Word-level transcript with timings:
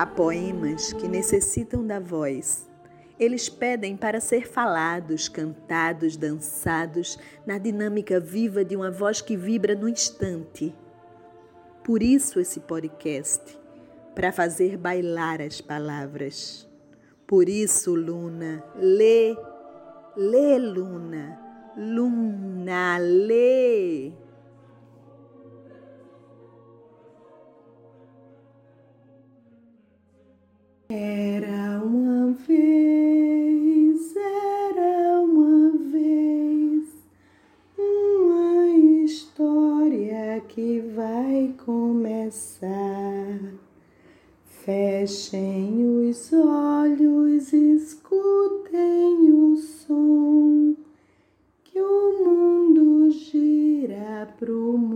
Há 0.00 0.06
poemas 0.06 0.94
que 0.94 1.06
necessitam 1.06 1.86
da 1.86 2.00
voz. 2.00 2.66
Eles 3.18 3.50
pedem 3.50 3.98
para 3.98 4.18
ser 4.18 4.48
falados, 4.48 5.28
cantados, 5.28 6.16
dançados, 6.16 7.18
na 7.44 7.58
dinâmica 7.58 8.18
viva 8.18 8.64
de 8.64 8.74
uma 8.74 8.90
voz 8.90 9.20
que 9.20 9.36
vibra 9.36 9.74
no 9.74 9.86
instante. 9.86 10.74
Por 11.84 12.02
isso 12.02 12.40
esse 12.40 12.60
podcast, 12.60 13.58
para 14.14 14.32
fazer 14.32 14.78
bailar 14.78 15.42
as 15.42 15.60
palavras. 15.60 16.66
Por 17.26 17.46
isso, 17.46 17.94
Luna, 17.94 18.64
lê, 18.76 19.36
lê, 20.16 20.58
Luna, 20.58 21.38
Luna, 21.76 22.96
lê. 22.96 24.12
Era 30.92 31.80
uma 31.84 32.32
vez, 32.32 34.16
era 34.16 35.20
uma 35.20 35.70
vez, 35.78 36.88
uma 37.78 38.68
história 39.04 40.40
que 40.48 40.80
vai 40.80 41.54
começar. 41.64 43.38
Fechem 44.64 46.08
os 46.08 46.32
olhos, 46.32 47.52
escutem 47.52 49.32
o 49.32 49.56
som, 49.58 50.74
que 51.62 51.80
o 51.80 52.24
mundo 52.24 53.12
gira 53.12 54.34
pro 54.40 54.76
mundo 54.76 54.89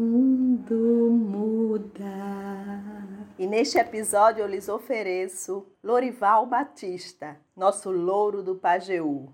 neste 3.54 3.78
episódio 3.78 4.42
eu 4.42 4.48
lhes 4.48 4.68
ofereço 4.68 5.64
Lorival 5.80 6.44
Batista, 6.44 7.36
nosso 7.56 7.88
louro 7.88 8.42
do 8.42 8.56
Pajeú. 8.56 9.32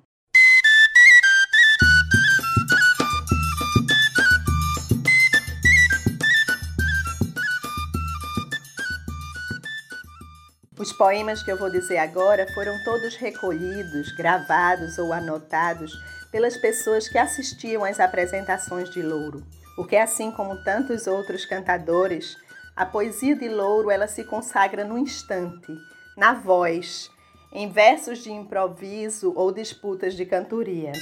Os 10.78 10.92
poemas 10.92 11.42
que 11.42 11.50
eu 11.50 11.56
vou 11.56 11.70
dizer 11.70 11.96
agora 11.96 12.46
foram 12.52 12.74
todos 12.84 13.16
recolhidos, 13.16 14.12
gravados 14.18 14.98
ou 14.98 15.14
anotados 15.14 15.94
pelas 16.30 16.58
pessoas 16.58 17.08
que 17.08 17.16
assistiam 17.16 17.82
às 17.86 17.98
apresentações 17.98 18.90
de 18.90 19.00
Louro. 19.00 19.42
Porque 19.74 19.96
assim 19.96 20.30
como 20.30 20.62
tantos 20.62 21.06
outros 21.06 21.46
cantadores, 21.46 22.36
a 22.80 22.86
poesia 22.86 23.36
de 23.36 23.46
Louro 23.46 23.90
ela 23.90 24.08
se 24.08 24.24
consagra 24.24 24.84
no 24.84 24.96
instante, 24.96 25.70
na 26.16 26.32
voz, 26.32 27.10
em 27.52 27.68
versos 27.68 28.20
de 28.20 28.32
improviso 28.32 29.34
ou 29.36 29.52
disputas 29.52 30.14
de 30.14 30.24
cantoria. 30.24 30.92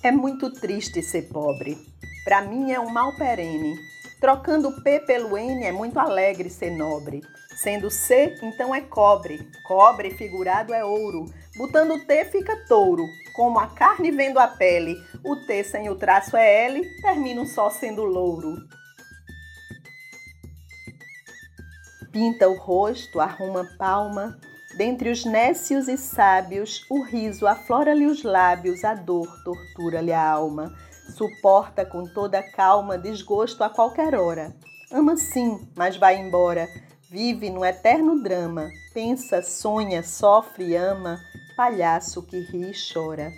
É 0.00 0.12
muito 0.12 0.48
triste 0.48 1.02
ser 1.02 1.22
pobre. 1.22 1.76
Para 2.24 2.42
mim 2.42 2.70
é 2.70 2.78
um 2.78 2.90
mal 2.90 3.16
perene. 3.16 3.74
Trocando 4.20 4.70
P 4.84 5.00
pelo 5.00 5.36
N 5.36 5.64
é 5.64 5.72
muito 5.72 5.98
alegre 5.98 6.48
ser 6.48 6.70
nobre. 6.70 7.20
Sendo 7.64 7.90
C, 7.90 8.36
então 8.42 8.74
é 8.74 8.82
cobre. 8.82 9.50
Cobre 9.66 10.10
figurado 10.10 10.74
é 10.74 10.84
ouro. 10.84 11.24
Botando 11.56 11.98
T 12.04 12.26
fica 12.26 12.54
touro. 12.68 13.06
Como 13.32 13.58
a 13.58 13.68
carne 13.68 14.10
vendo 14.10 14.38
a 14.38 14.46
pele, 14.46 15.02
o 15.24 15.34
T 15.46 15.64
sem 15.64 15.88
o 15.88 15.96
traço 15.96 16.36
é 16.36 16.66
L, 16.66 16.86
termina 17.00 17.46
só 17.46 17.70
sendo 17.70 18.04
louro. 18.04 18.54
Pinta 22.12 22.50
o 22.50 22.58
rosto, 22.58 23.18
arruma 23.18 23.66
palma, 23.78 24.38
Dentre 24.76 25.08
os 25.08 25.24
nécios 25.24 25.86
e 25.86 25.96
sábios, 25.96 26.84
o 26.90 27.00
riso 27.02 27.46
aflora-lhe 27.46 28.06
os 28.06 28.24
lábios, 28.24 28.84
a 28.84 28.92
dor 28.92 29.28
tortura-lhe 29.44 30.12
a 30.12 30.30
alma. 30.30 30.74
Suporta 31.16 31.86
com 31.86 32.04
toda 32.04 32.42
calma 32.42 32.98
desgosto 32.98 33.62
a 33.62 33.70
qualquer 33.70 34.16
hora. 34.16 34.52
Ama 34.92 35.16
sim, 35.16 35.66
mas 35.76 35.96
vai 35.96 36.16
embora. 36.16 36.68
Vive 37.14 37.48
no 37.48 37.64
eterno 37.64 38.20
drama. 38.20 38.72
Pensa, 38.92 39.40
sonha, 39.40 40.02
sofre, 40.02 40.74
ama. 40.74 41.20
Palhaço 41.56 42.20
que 42.26 42.40
ri 42.40 42.72
e 42.72 42.92
chora. 42.92 43.32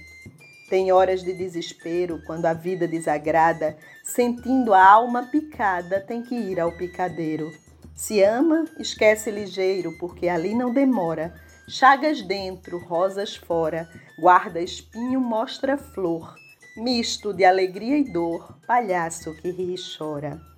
Tem 0.70 0.90
horas 0.90 1.22
de 1.22 1.34
desespero 1.34 2.22
quando 2.24 2.46
a 2.46 2.54
vida 2.54 2.88
desagrada, 2.88 3.76
sentindo 4.02 4.72
a 4.72 4.82
alma 4.82 5.24
picada, 5.24 6.00
tem 6.00 6.22
que 6.22 6.34
ir 6.34 6.58
ao 6.58 6.72
picadeiro. 6.72 7.52
Se 7.94 8.22
ama, 8.22 8.64
esquece 8.78 9.30
ligeiro, 9.30 9.92
porque 9.98 10.26
ali 10.26 10.54
não 10.54 10.72
demora. 10.72 11.34
Chagas 11.68 12.22
dentro, 12.22 12.78
rosas 12.78 13.36
fora, 13.36 13.86
guarda 14.18 14.58
espinho, 14.58 15.20
mostra 15.20 15.76
flor. 15.76 16.34
Misto 16.78 17.30
de 17.34 17.44
alegria 17.44 17.98
e 17.98 18.10
dor, 18.10 18.56
palhaço 18.66 19.34
que 19.36 19.50
ri 19.50 19.74
e 19.74 19.98
chora. 19.98 20.55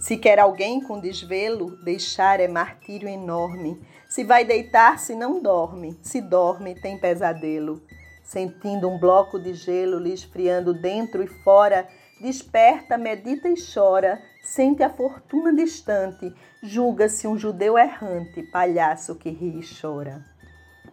Se 0.00 0.16
quer 0.16 0.40
alguém 0.40 0.80
com 0.80 0.98
desvelo, 0.98 1.76
deixar 1.84 2.40
é 2.40 2.48
martírio 2.48 3.08
enorme. 3.08 3.80
Se 4.08 4.24
vai 4.24 4.44
deitar-se, 4.44 5.14
não 5.14 5.40
dorme. 5.40 5.96
Se 6.02 6.20
dorme, 6.20 6.74
tem 6.74 6.98
pesadelo. 6.98 7.80
Sentindo 8.24 8.88
um 8.88 8.98
bloco 8.98 9.38
de 9.38 9.54
gelo 9.54 9.98
lhe 9.98 10.12
esfriando 10.12 10.72
dentro 10.74 11.22
e 11.22 11.26
fora, 11.26 11.86
desperta, 12.20 12.96
medita 12.96 13.48
e 13.48 13.54
chora 13.54 14.20
Sente 14.42 14.82
a 14.82 14.88
fortuna 14.88 15.52
distante, 15.52 16.34
julga-se 16.62 17.28
um 17.28 17.36
judeu 17.36 17.78
errante, 17.78 18.42
palhaço 18.42 19.14
que 19.14 19.28
ri 19.28 19.60
e 19.60 19.80
chora. 19.80 20.24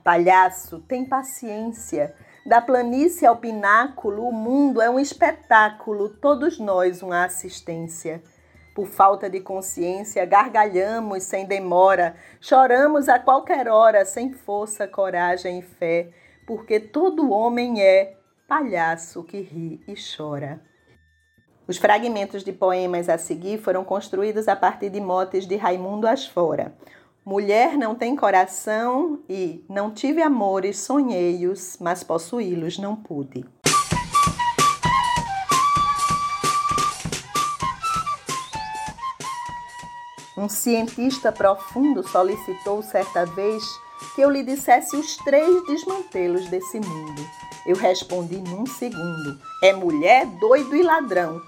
Palhaço, 0.03 0.79
tem 0.81 1.05
paciência. 1.05 2.13
Da 2.45 2.61
planície 2.61 3.25
ao 3.25 3.37
pináculo, 3.37 4.27
o 4.27 4.33
mundo 4.33 4.81
é 4.81 4.89
um 4.89 4.99
espetáculo, 4.99 6.09
todos 6.09 6.59
nós 6.59 7.01
uma 7.01 7.23
assistência. 7.23 8.21
Por 8.77 8.85
falta 8.85 9.27
de 9.27 9.39
consciência, 9.39 10.23
gargalhamos 10.23 11.23
sem 11.23 11.47
demora, 11.47 12.15
choramos 12.39 13.09
a 13.09 13.17
qualquer 13.17 13.67
hora, 13.67 14.05
sem 14.05 14.31
força, 14.31 14.87
coragem 14.87 15.57
e 15.57 15.61
fé, 15.63 16.11
porque 16.45 16.79
todo 16.79 17.31
homem 17.31 17.81
é 17.81 18.19
palhaço 18.47 19.23
que 19.23 19.41
ri 19.41 19.81
e 19.87 19.95
chora. 19.95 20.61
Os 21.67 21.79
fragmentos 21.79 22.43
de 22.43 22.53
poemas 22.53 23.09
a 23.09 23.17
seguir 23.17 23.57
foram 23.57 23.83
construídos 23.83 24.47
a 24.47 24.55
partir 24.55 24.91
de 24.91 25.01
motes 25.01 25.47
de 25.47 25.55
Raimundo 25.55 26.07
Asfora. 26.07 26.75
Mulher 27.25 27.79
não 27.79 27.95
tem 27.95 28.15
coração 28.15 29.23
e 29.27 29.65
não 29.67 29.89
tive 29.89 30.21
amores, 30.21 30.77
sonhei-os, 30.77 31.79
mas 31.81 32.03
possuí-los 32.03 32.77
não 32.77 32.95
pude. 32.95 33.43
Um 40.37 40.47
cientista 40.47 41.31
profundo 41.31 42.07
solicitou 42.07 42.83
certa 42.83 43.25
vez 43.25 43.63
que 44.13 44.21
eu 44.21 44.29
lhe 44.29 44.43
dissesse 44.43 44.95
os 44.95 45.17
três 45.17 45.65
desmantelos 45.65 46.47
desse 46.47 46.79
mundo. 46.79 47.27
Eu 47.65 47.75
respondi 47.75 48.37
num 48.37 48.65
segundo: 48.67 49.39
é 49.63 49.73
mulher, 49.73 50.27
doido 50.39 50.75
e 50.75 50.83
ladrão. 50.83 51.41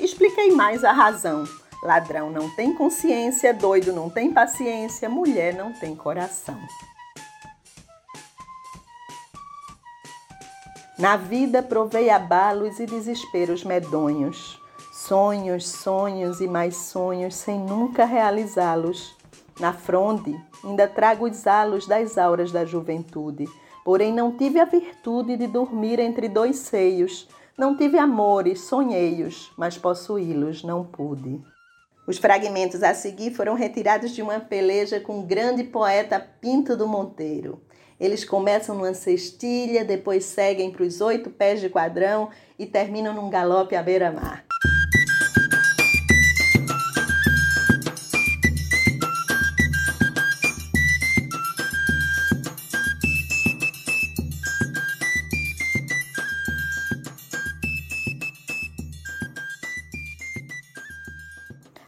Expliquei 0.00 0.50
mais 0.50 0.82
a 0.82 0.90
razão. 0.90 1.44
Ladrão 1.84 2.30
não 2.30 2.50
tem 2.50 2.74
consciência, 2.74 3.54
doido 3.54 3.92
não 3.92 4.10
tem 4.10 4.32
paciência, 4.32 5.08
mulher 5.08 5.54
não 5.54 5.72
tem 5.72 5.94
coração. 5.94 6.58
Na 10.98 11.16
vida 11.16 11.62
provei 11.62 12.10
abalos 12.10 12.78
e 12.78 12.86
desesperos 12.86 13.64
medonhos, 13.64 14.60
sonhos, 15.02 15.68
sonhos 15.68 16.40
e 16.40 16.46
mais 16.46 16.76
sonhos 16.76 17.34
sem 17.34 17.58
nunca 17.58 18.04
realizá-los. 18.04 19.16
Na 19.60 19.72
fronde 19.72 20.34
ainda 20.64 20.88
trago 20.88 21.28
os 21.28 21.46
halos 21.46 21.86
das 21.86 22.16
auras 22.16 22.50
da 22.50 22.64
juventude, 22.64 23.46
Porém, 23.84 24.12
não 24.12 24.36
tive 24.36 24.60
a 24.60 24.64
virtude 24.64 25.36
de 25.36 25.46
dormir 25.46 25.98
entre 25.98 26.28
dois 26.28 26.56
seios. 26.56 27.28
Não 27.58 27.76
tive 27.76 27.98
amores, 27.98 28.60
sonhei-os, 28.60 29.52
mas 29.56 29.76
possuí-los 29.76 30.62
não 30.62 30.84
pude. 30.84 31.40
Os 32.06 32.18
fragmentos 32.18 32.82
a 32.82 32.94
seguir 32.94 33.32
foram 33.32 33.54
retirados 33.54 34.12
de 34.12 34.22
uma 34.22 34.40
peleja 34.40 35.00
com 35.00 35.20
o 35.20 35.26
grande 35.26 35.64
poeta 35.64 36.20
Pinto 36.40 36.76
do 36.76 36.86
Monteiro. 36.86 37.60
Eles 37.98 38.24
começam 38.24 38.74
numa 38.74 38.94
cestilha, 38.94 39.84
depois 39.84 40.24
seguem 40.24 40.70
para 40.70 40.82
os 40.84 41.00
oito 41.00 41.30
pés 41.30 41.60
de 41.60 41.68
quadrão 41.68 42.30
e 42.58 42.66
terminam 42.66 43.14
num 43.14 43.30
galope 43.30 43.76
à 43.76 43.82
beira-mar. 43.82 44.44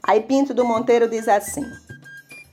Aí 0.07 0.21
Pinto 0.21 0.53
do 0.53 0.67
Monteiro 0.67 1.09
diz 1.09 1.27
assim: 1.29 1.65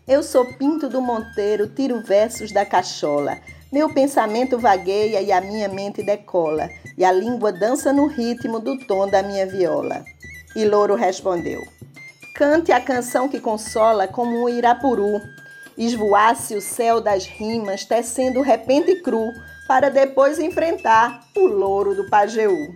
Eu 0.08 0.24
sou 0.24 0.46
Pinto 0.54 0.88
do 0.88 1.02
Monteiro, 1.02 1.68
tiro 1.68 2.02
versos 2.02 2.54
da 2.54 2.66
cachola. 2.66 3.38
Meu 3.70 3.94
pensamento 3.94 4.58
vagueia 4.58 5.22
e 5.22 5.32
a 5.32 5.42
minha 5.42 5.68
mente 5.68 6.02
decola, 6.02 6.70
e 6.98 7.04
a 7.04 7.12
língua 7.12 7.52
dança 7.52 7.92
no 7.92 8.08
ritmo 8.08 8.60
do 8.60 8.78
tom 8.86 9.08
da 9.08 9.22
minha 9.22 9.46
viola. 9.46 10.04
E 10.56 10.64
Louro 10.64 10.96
respondeu: 10.96 11.62
Cante 12.36 12.72
a 12.72 12.80
canção 12.80 13.28
que 13.28 13.40
consola 13.40 14.08
como 14.08 14.44
um 14.44 14.50
irapuru. 14.50 15.22
Esvoasse 15.78 16.56
o 16.56 16.62
céu 16.62 17.02
das 17.02 17.26
rimas, 17.26 17.86
tecendo 17.86 18.42
repente 18.42 19.02
cru, 19.02 19.32
para 19.68 19.90
depois 19.90 20.38
enfrentar 20.38 21.22
o 21.36 21.48
louro 21.48 21.96
do 21.96 22.10
Pajeú. 22.10 22.76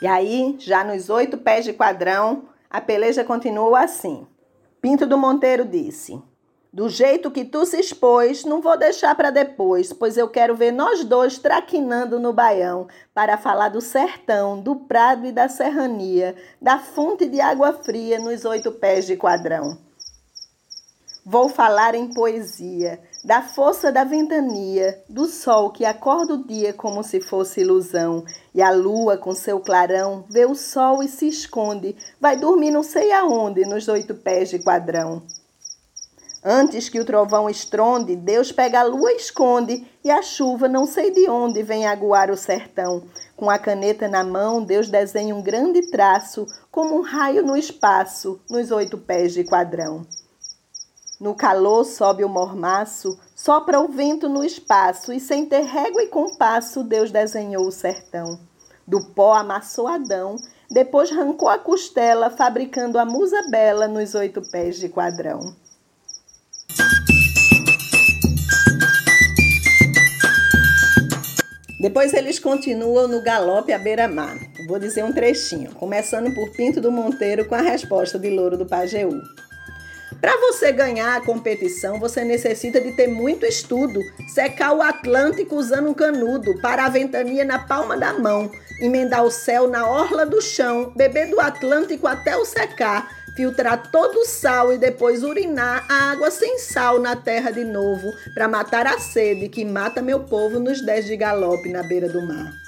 E 0.00 0.06
aí, 0.06 0.56
já 0.58 0.82
nos 0.82 1.10
oito 1.10 1.36
pés 1.36 1.64
de 1.64 1.72
quadrão, 1.72 2.48
a 2.70 2.80
peleja 2.80 3.24
continuou 3.24 3.74
assim. 3.74 4.26
Pinto 4.80 5.06
do 5.06 5.16
Monteiro 5.16 5.64
disse: 5.64 6.22
Do 6.72 6.88
jeito 6.88 7.30
que 7.30 7.44
tu 7.44 7.64
se 7.64 7.80
expôs, 7.80 8.44
não 8.44 8.60
vou 8.60 8.76
deixar 8.78 9.14
para 9.14 9.30
depois, 9.30 9.92
pois 9.92 10.16
eu 10.16 10.28
quero 10.28 10.54
ver 10.54 10.70
nós 10.70 11.04
dois 11.04 11.38
traquinando 11.38 12.20
no 12.20 12.32
baião 12.32 12.86
para 13.14 13.38
falar 13.38 13.70
do 13.70 13.80
sertão, 13.80 14.60
do 14.60 14.76
prado 14.76 15.26
e 15.26 15.32
da 15.32 15.48
serrania, 15.48 16.36
da 16.60 16.78
fonte 16.78 17.26
de 17.26 17.40
água 17.40 17.72
fria 17.72 18.18
nos 18.18 18.44
oito 18.44 18.70
pés 18.72 19.06
de 19.06 19.16
quadrão. 19.16 19.78
Vou 21.24 21.48
falar 21.48 21.94
em 21.94 22.12
poesia, 22.12 23.00
da 23.24 23.42
força 23.42 23.90
da 23.90 24.04
ventania, 24.04 25.02
do 25.08 25.26
sol 25.26 25.70
que 25.70 25.84
acorda 25.84 26.34
o 26.34 26.44
dia 26.44 26.72
como 26.72 27.02
se 27.02 27.20
fosse 27.20 27.60
ilusão, 27.60 28.24
e 28.54 28.62
a 28.62 28.70
lua 28.70 29.16
com 29.16 29.34
seu 29.34 29.60
clarão 29.60 30.24
vê 30.28 30.46
o 30.46 30.54
sol 30.54 31.02
e 31.02 31.08
se 31.08 31.26
esconde, 31.28 31.96
vai 32.20 32.36
dormir 32.36 32.70
não 32.70 32.82
sei 32.82 33.12
aonde 33.12 33.64
nos 33.64 33.88
oito 33.88 34.14
pés 34.14 34.50
de 34.50 34.58
quadrão. 34.60 35.22
Antes 36.44 36.88
que 36.88 37.00
o 37.00 37.04
trovão 37.04 37.50
estronde, 37.50 38.14
Deus 38.14 38.52
pega 38.52 38.80
a 38.80 38.84
lua 38.84 39.12
e 39.12 39.16
esconde, 39.16 39.86
e 40.04 40.10
a 40.10 40.22
chuva 40.22 40.68
não 40.68 40.86
sei 40.86 41.10
de 41.10 41.28
onde 41.28 41.62
vem 41.64 41.86
aguar 41.86 42.30
o 42.30 42.36
sertão. 42.36 43.02
Com 43.36 43.50
a 43.50 43.58
caneta 43.58 44.06
na 44.06 44.22
mão, 44.22 44.62
Deus 44.62 44.88
desenha 44.88 45.34
um 45.34 45.42
grande 45.42 45.90
traço, 45.90 46.46
como 46.70 46.96
um 46.96 47.02
raio 47.02 47.44
no 47.44 47.56
espaço, 47.56 48.40
nos 48.48 48.70
oito 48.70 48.96
pés 48.96 49.34
de 49.34 49.42
quadrão. 49.42 50.06
No 51.20 51.34
calor 51.34 51.84
sobe 51.84 52.22
o 52.24 52.28
mormaço, 52.28 53.18
sopra 53.34 53.80
o 53.80 53.88
vento 53.88 54.28
no 54.28 54.44
espaço, 54.44 55.12
e 55.12 55.18
sem 55.18 55.46
ter 55.46 55.62
régua 55.62 56.04
e 56.04 56.06
compasso, 56.06 56.84
Deus 56.84 57.10
desenhou 57.10 57.66
o 57.66 57.72
sertão. 57.72 58.38
Do 58.86 59.04
pó 59.04 59.34
amassou 59.34 59.88
Adão, 59.88 60.36
depois 60.70 61.10
arrancou 61.10 61.48
a 61.48 61.58
costela, 61.58 62.30
fabricando 62.30 63.00
a 63.00 63.04
musa 63.04 63.42
bela 63.50 63.88
nos 63.88 64.14
oito 64.14 64.40
pés 64.48 64.76
de 64.76 64.88
quadrão. 64.88 65.40
Depois 71.80 72.14
eles 72.14 72.38
continuam 72.38 73.08
no 73.08 73.20
galope 73.22 73.72
à 73.72 73.78
beira-mar. 73.78 74.36
Vou 74.68 74.78
dizer 74.78 75.04
um 75.04 75.12
trechinho, 75.12 75.74
começando 75.74 76.32
por 76.32 76.50
Pinto 76.52 76.80
do 76.80 76.92
Monteiro 76.92 77.48
com 77.48 77.56
a 77.56 77.60
resposta 77.60 78.18
de 78.20 78.30
Louro 78.30 78.56
do 78.56 78.66
Pajeú. 78.66 79.20
Para 80.20 80.36
você 80.36 80.72
ganhar 80.72 81.16
a 81.16 81.20
competição, 81.20 82.00
você 82.00 82.24
necessita 82.24 82.80
de 82.80 82.92
ter 82.92 83.06
muito 83.06 83.46
estudo, 83.46 84.00
secar 84.26 84.72
o 84.72 84.82
Atlântico 84.82 85.54
usando 85.54 85.88
um 85.88 85.94
canudo, 85.94 86.60
parar 86.60 86.86
a 86.86 86.90
ventania 86.90 87.44
na 87.44 87.60
palma 87.60 87.96
da 87.96 88.12
mão, 88.12 88.50
emendar 88.80 89.24
o 89.24 89.30
céu 89.30 89.68
na 89.68 89.88
orla 89.88 90.26
do 90.26 90.40
chão, 90.40 90.92
beber 90.96 91.30
do 91.30 91.40
Atlântico 91.40 92.08
até 92.08 92.36
o 92.36 92.44
secar, 92.44 93.08
filtrar 93.36 93.92
todo 93.92 94.16
o 94.18 94.24
sal 94.24 94.72
e 94.72 94.78
depois 94.78 95.22
urinar 95.22 95.86
a 95.88 96.10
água 96.10 96.32
sem 96.32 96.58
sal 96.58 96.98
na 96.98 97.14
terra 97.14 97.52
de 97.52 97.62
novo, 97.62 98.12
para 98.34 98.48
matar 98.48 98.88
a 98.88 98.98
sede 98.98 99.48
que 99.48 99.64
mata 99.64 100.02
meu 100.02 100.24
povo 100.24 100.58
nos 100.58 100.80
dez 100.80 101.06
de 101.06 101.16
galope 101.16 101.68
na 101.68 101.84
beira 101.84 102.08
do 102.08 102.20
mar. 102.20 102.67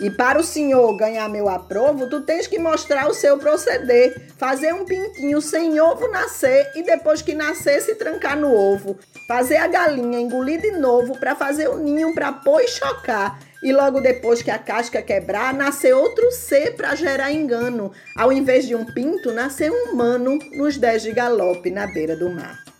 E 0.00 0.10
para 0.10 0.40
o 0.40 0.44
senhor 0.44 0.96
ganhar 0.96 1.28
meu 1.28 1.48
aprovo, 1.48 2.08
tu 2.08 2.22
tens 2.22 2.46
que 2.46 2.58
mostrar 2.58 3.08
o 3.08 3.14
seu 3.14 3.38
proceder. 3.38 4.28
Fazer 4.36 4.74
um 4.74 4.84
pintinho 4.84 5.40
sem 5.40 5.80
ovo 5.80 6.08
nascer 6.08 6.70
e 6.74 6.82
depois 6.82 7.22
que 7.22 7.34
nascer 7.34 7.80
se 7.80 7.94
trancar 7.94 8.36
no 8.36 8.52
ovo. 8.52 8.98
Fazer 9.28 9.56
a 9.56 9.66
galinha 9.66 10.20
engolir 10.20 10.60
de 10.60 10.72
novo 10.72 11.18
para 11.18 11.34
fazer 11.34 11.68
o 11.68 11.78
ninho 11.78 12.14
para 12.14 12.32
pôr 12.32 12.60
e 12.60 12.68
chocar. 12.68 13.38
E 13.62 13.72
logo 13.72 14.00
depois 14.00 14.42
que 14.42 14.50
a 14.50 14.58
casca 14.58 15.00
quebrar, 15.00 15.54
nascer 15.54 15.94
outro 15.94 16.30
ser 16.30 16.74
para 16.76 16.94
gerar 16.94 17.32
engano. 17.32 17.92
Ao 18.16 18.30
invés 18.32 18.66
de 18.66 18.74
um 18.74 18.84
pinto, 18.84 19.32
nascer 19.32 19.70
um 19.70 19.92
humano 19.92 20.38
nos 20.52 20.76
dez 20.76 21.02
de 21.02 21.12
galope 21.12 21.70
na 21.70 21.86
beira 21.86 22.14
do 22.14 22.28
mar. 22.28 22.73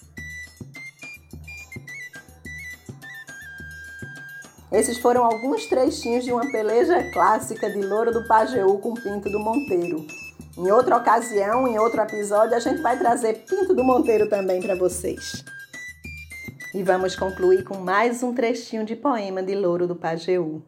Esses 4.74 4.98
foram 4.98 5.24
alguns 5.24 5.66
trechinhos 5.66 6.24
de 6.24 6.32
uma 6.32 6.50
peleja 6.50 7.00
clássica 7.12 7.70
de 7.70 7.80
Louro 7.80 8.12
do 8.12 8.26
Pajeú 8.26 8.76
com 8.78 8.92
Pinto 8.92 9.30
do 9.30 9.38
Monteiro. 9.38 10.04
Em 10.58 10.68
outra 10.68 10.96
ocasião, 10.96 11.68
em 11.68 11.78
outro 11.78 12.00
episódio, 12.00 12.56
a 12.56 12.58
gente 12.58 12.82
vai 12.82 12.98
trazer 12.98 13.44
Pinto 13.48 13.72
do 13.72 13.84
Monteiro 13.84 14.28
também 14.28 14.60
para 14.60 14.74
vocês. 14.74 15.44
E 16.74 16.82
vamos 16.82 17.14
concluir 17.14 17.62
com 17.62 17.78
mais 17.78 18.24
um 18.24 18.34
trechinho 18.34 18.84
de 18.84 18.96
poema 18.96 19.44
de 19.44 19.54
Louro 19.54 19.86
do 19.86 19.94
Pajeú. 19.94 20.60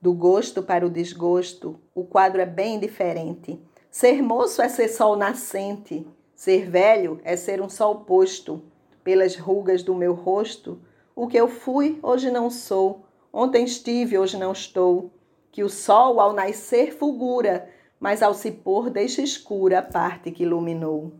Do 0.00 0.14
gosto 0.14 0.62
para 0.62 0.86
o 0.86 0.90
desgosto, 0.90 1.78
o 1.94 2.02
quadro 2.02 2.40
é 2.40 2.46
bem 2.46 2.80
diferente. 2.80 3.60
Ser 3.90 4.22
moço 4.22 4.62
é 4.62 4.70
ser 4.70 4.88
sol 4.88 5.16
nascente, 5.16 6.06
ser 6.34 6.70
velho 6.70 7.20
é 7.24 7.36
ser 7.36 7.60
um 7.60 7.68
sol 7.68 8.06
posto. 8.06 8.62
Pelas 9.04 9.36
rugas 9.36 9.82
do 9.82 9.94
meu 9.94 10.14
rosto, 10.14 10.80
o 11.20 11.28
que 11.28 11.36
eu 11.36 11.48
fui, 11.48 11.98
hoje 12.02 12.30
não 12.30 12.48
sou. 12.48 13.04
Ontem 13.30 13.62
estive, 13.62 14.16
hoje 14.16 14.38
não 14.38 14.52
estou. 14.52 15.10
Que 15.52 15.62
o 15.62 15.68
sol 15.68 16.18
ao 16.18 16.32
nascer 16.32 16.96
fulgura, 16.96 17.68
mas 18.00 18.22
ao 18.22 18.32
se 18.32 18.50
pôr 18.50 18.88
deixa 18.88 19.20
escura 19.20 19.80
a 19.80 19.82
parte 19.82 20.30
que 20.30 20.44
iluminou. 20.44 21.12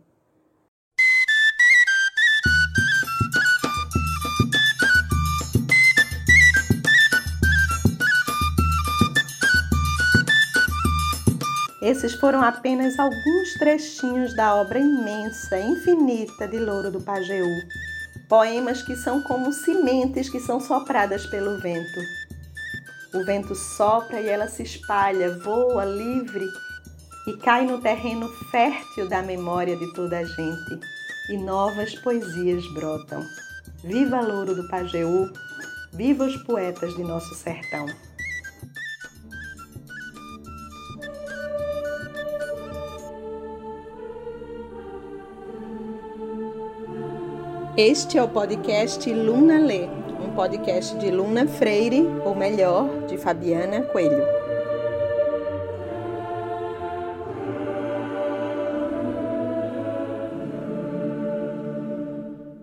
Esses 11.82 12.14
foram 12.14 12.40
apenas 12.40 12.98
alguns 12.98 13.54
trechinhos 13.58 14.34
da 14.34 14.54
obra 14.54 14.78
imensa, 14.78 15.60
infinita 15.60 16.48
de 16.48 16.58
Louro 16.58 16.90
do 16.90 17.02
Pajeú. 17.02 17.44
Poemas 18.30 18.80
que 18.80 18.94
são 18.94 19.20
como 19.20 19.52
sementes 19.52 20.30
que 20.30 20.38
são 20.38 20.60
sopradas 20.60 21.26
pelo 21.26 21.58
vento. 21.58 22.00
O 23.12 23.24
vento 23.24 23.56
sopra 23.56 24.20
e 24.20 24.28
ela 24.28 24.46
se 24.46 24.62
espalha, 24.62 25.36
voa 25.40 25.84
livre 25.84 26.46
e 27.26 27.36
cai 27.38 27.66
no 27.66 27.80
terreno 27.80 28.28
fértil 28.52 29.08
da 29.08 29.20
memória 29.20 29.76
de 29.76 29.92
toda 29.94 30.18
a 30.18 30.24
gente. 30.24 30.80
E 31.28 31.36
novas 31.38 31.92
poesias 31.96 32.64
brotam. 32.72 33.26
Viva 33.82 34.20
Louro 34.20 34.54
do 34.54 34.68
Pajeú, 34.68 35.28
viva 35.92 36.24
os 36.24 36.36
poetas 36.44 36.94
de 36.94 37.02
nosso 37.02 37.34
sertão. 37.34 37.86
Este 47.76 48.18
é 48.18 48.22
o 48.22 48.26
podcast 48.26 49.08
Luna 49.12 49.60
Lê, 49.60 49.88
um 50.20 50.34
podcast 50.34 50.98
de 50.98 51.08
Luna 51.08 51.46
Freire, 51.46 52.04
ou 52.24 52.34
melhor, 52.34 53.06
de 53.06 53.16
Fabiana 53.16 53.82
Coelho. 53.82 54.39